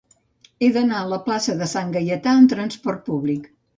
He 0.61 0.69
d'anar 0.77 1.01
a 1.01 1.09
la 1.11 1.19
plaça 1.27 1.55
de 1.61 1.67
Sant 1.73 1.93
Gaietà 1.99 2.33
amb 2.39 2.53
trasport 2.55 3.05
públic. 3.11 3.51